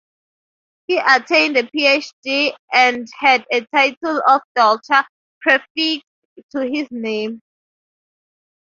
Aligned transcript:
He 0.87 0.97
attained 0.97 1.57
a 1.57 1.67
Ph.D. 1.69 2.55
and 2.73 3.07
had 3.19 3.45
a 3.51 3.63
title 3.67 4.19
of 4.27 4.41
'Doctor' 4.55 5.05
prefixed 5.43 6.01
to 6.49 6.61
his 6.67 6.87
name. 6.89 7.39